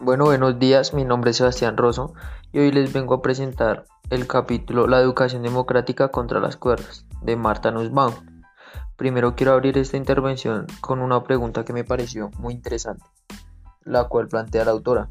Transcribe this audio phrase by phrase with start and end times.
[0.00, 2.14] Bueno, buenos días, mi nombre es Sebastián Rosso
[2.52, 7.34] y hoy les vengo a presentar el capítulo La educación democrática contra las cuerdas de
[7.34, 8.14] Marta Nussbaum.
[8.94, 13.04] Primero quiero abrir esta intervención con una pregunta que me pareció muy interesante,
[13.82, 15.08] la cual plantea la autora.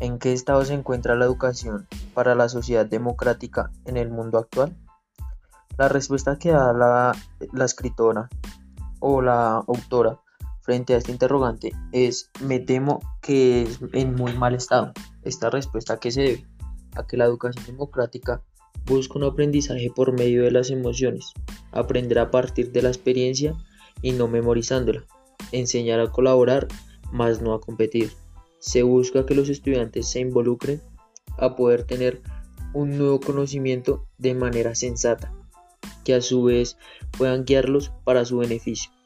[0.00, 4.76] ¿En qué estado se encuentra la educación para la sociedad democrática en el mundo actual?
[5.76, 7.14] La respuesta que da la,
[7.52, 8.28] la escritora
[8.98, 10.18] o la autora
[10.68, 14.92] frente a este interrogante es me temo que es en muy mal estado.
[15.22, 16.46] Esta respuesta que se debe
[16.94, 18.42] a que la educación democrática
[18.84, 21.32] busca un aprendizaje por medio de las emociones,
[21.72, 23.54] aprender a partir de la experiencia
[24.02, 25.06] y no memorizándola,
[25.52, 26.68] enseñar a colaborar
[27.12, 28.12] más no a competir.
[28.58, 30.82] Se busca que los estudiantes se involucren
[31.38, 32.20] a poder tener
[32.74, 35.32] un nuevo conocimiento de manera sensata,
[36.04, 36.76] que a su vez
[37.16, 38.97] puedan guiarlos para su beneficio.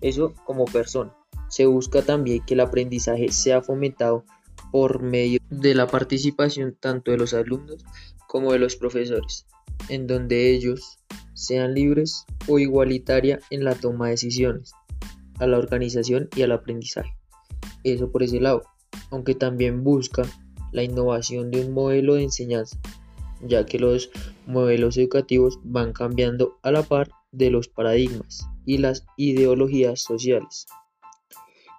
[0.00, 1.14] Eso como persona.
[1.48, 4.24] Se busca también que el aprendizaje sea fomentado
[4.70, 7.84] por medio de la participación tanto de los alumnos
[8.26, 9.46] como de los profesores,
[9.88, 10.98] en donde ellos
[11.34, 14.72] sean libres o igualitaria en la toma de decisiones,
[15.38, 17.16] a la organización y al aprendizaje.
[17.82, 18.62] Eso por ese lado,
[19.10, 20.22] aunque también busca
[20.72, 22.78] la innovación de un modelo de enseñanza,
[23.42, 24.10] ya que los
[24.46, 30.66] modelos educativos van cambiando a la par de los paradigmas y las ideologías sociales.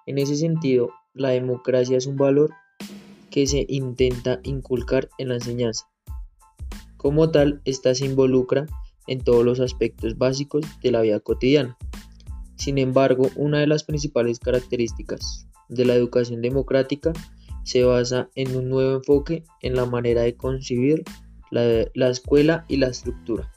[0.06, 2.50] En ese sentido, la democracia es un valor
[3.30, 5.88] que se intenta inculcar en la enseñanza.
[6.96, 8.66] Como tal, ésta se involucra
[9.06, 11.76] en todos los aspectos básicos de la vida cotidiana.
[12.56, 17.12] Sin embargo, una de las principales características de la educación democrática
[17.64, 21.02] se basa en un nuevo enfoque en la manera de concebir
[21.50, 23.50] la, la escuela y la estructura,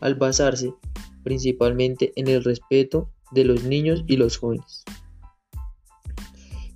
[0.00, 0.74] al basarse
[1.22, 4.84] principalmente en el respeto de los niños y los jóvenes.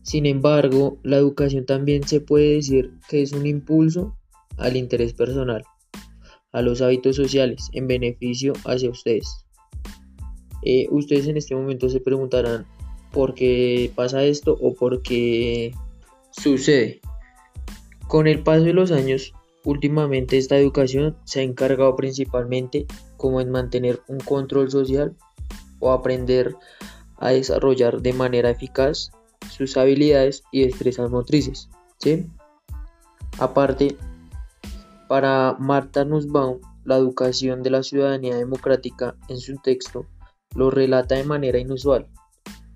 [0.03, 4.17] Sin embargo, la educación también se puede decir que es un impulso
[4.59, 5.65] al interés personal,
[6.53, 9.47] a los hábitos sociales, en beneficio hacia ustedes.
[10.63, 12.67] Eh, ustedes en este momento se preguntarán
[13.13, 15.73] por qué pasa esto o por qué
[16.31, 17.01] sucede.
[18.07, 19.33] Con el paso de los años,
[19.65, 22.87] últimamente esta educación se ha encargado principalmente
[23.17, 25.17] como en mantener un control social
[25.81, 26.55] o aprender
[27.17, 29.11] a desarrollar de manera eficaz
[29.51, 31.69] sus habilidades y destrezas motrices.
[31.99, 32.27] ¿sí?
[33.39, 33.97] Aparte,
[35.09, 40.07] para Marta Nussbaum, la educación de la ciudadanía democrática en su texto
[40.55, 42.07] lo relata de manera inusual,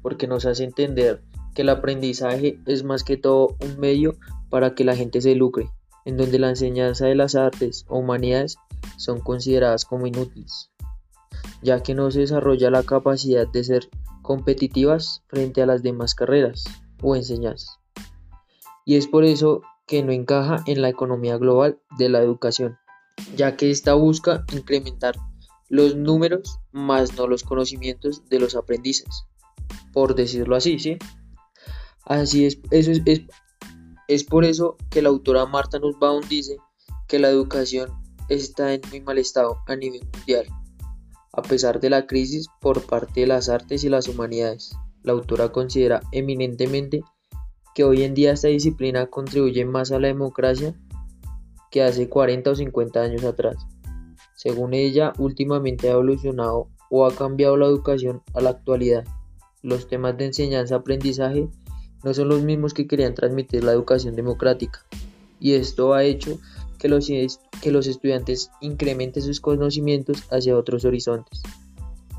[0.03, 1.23] porque nos hace entender
[1.55, 4.17] que el aprendizaje es más que todo un medio
[4.51, 5.71] para que la gente se lucre,
[6.09, 8.57] en donde la enseñanza de las artes o humanidades
[8.97, 10.71] son consideradas como inútiles,
[11.61, 13.91] ya que no se desarrolla la capacidad de ser
[14.23, 16.65] competitivas frente a las demás carreras
[17.03, 17.79] o enseñanzas.
[18.87, 22.79] Y es por eso que no encaja en la economía global de la educación,
[23.37, 25.15] ya que esta busca incrementar
[25.69, 29.27] los números más no los conocimientos de los aprendices,
[29.93, 30.97] por decirlo así, ¿sí?
[32.07, 33.21] Así es, eso es, es,
[34.09, 36.57] es por eso que la autora Marta Nussbaum dice
[37.07, 37.91] que la educación
[38.31, 40.47] está en muy mal estado a nivel mundial,
[41.33, 44.75] a pesar de la crisis por parte de las artes y las humanidades.
[45.03, 47.03] La autora considera eminentemente
[47.75, 50.75] que hoy en día esta disciplina contribuye más a la democracia
[51.71, 53.57] que hace 40 o 50 años atrás.
[54.35, 59.05] Según ella, últimamente ha evolucionado o ha cambiado la educación a la actualidad.
[59.63, 61.49] Los temas de enseñanza-aprendizaje
[62.05, 64.85] no son los mismos que querían transmitir la educación democrática,
[65.41, 66.39] y esto ha hecho
[66.79, 67.09] que los,
[67.61, 71.43] que los estudiantes incrementen sus conocimientos hacia otros horizontes,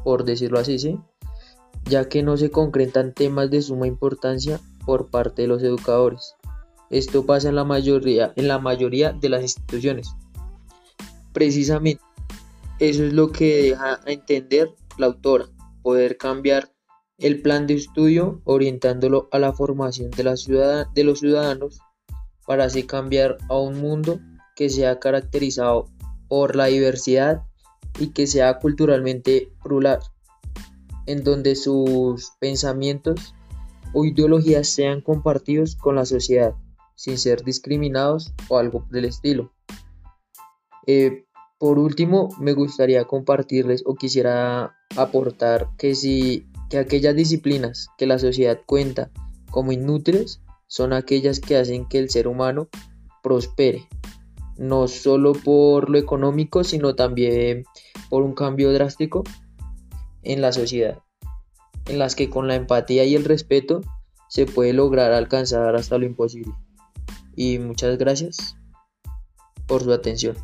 [0.03, 0.99] por decirlo así, ¿sí?
[1.85, 6.35] ya que no se concretan temas de suma importancia por parte de los educadores.
[6.89, 10.09] Esto pasa en la mayoría, en la mayoría de las instituciones.
[11.33, 12.03] Precisamente,
[12.79, 15.45] eso es lo que deja a entender la autora,
[15.83, 16.71] poder cambiar
[17.19, 21.79] el plan de estudio orientándolo a la formación de, la ciudad, de los ciudadanos
[22.45, 24.19] para así cambiar a un mundo
[24.55, 25.87] que sea caracterizado
[26.27, 27.43] por la diversidad
[27.99, 29.99] y que sea culturalmente plural,
[31.05, 33.35] en donde sus pensamientos
[33.93, 36.55] o ideologías sean compartidos con la sociedad,
[36.95, 39.51] sin ser discriminados o algo del estilo.
[40.87, 41.25] Eh,
[41.57, 48.19] por último, me gustaría compartirles o quisiera aportar que si que aquellas disciplinas que la
[48.19, 49.11] sociedad cuenta
[49.51, 52.69] como inútiles son aquellas que hacen que el ser humano
[53.23, 53.87] prospere
[54.59, 57.63] no solo por lo económico, sino también
[58.09, 59.23] por un cambio drástico
[60.21, 60.99] en la sociedad,
[61.85, 63.81] en las que con la empatía y el respeto
[64.27, 66.53] se puede lograr alcanzar hasta lo imposible.
[67.37, 68.57] Y muchas gracias
[69.65, 70.35] por su atención.